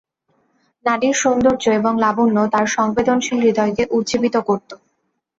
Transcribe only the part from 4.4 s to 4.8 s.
করত।